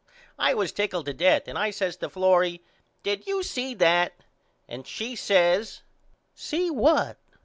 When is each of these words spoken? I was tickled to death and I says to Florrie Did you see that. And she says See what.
I 0.39 0.55
was 0.55 0.71
tickled 0.71 1.05
to 1.05 1.13
death 1.13 1.47
and 1.47 1.59
I 1.59 1.69
says 1.69 1.95
to 1.97 2.09
Florrie 2.09 2.63
Did 3.03 3.27
you 3.27 3.43
see 3.43 3.75
that. 3.75 4.13
And 4.67 4.87
she 4.87 5.15
says 5.15 5.83
See 6.33 6.71
what. 6.71 7.17